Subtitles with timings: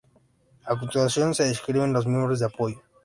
[0.65, 2.81] A continuación se describen los miembros de apoyo.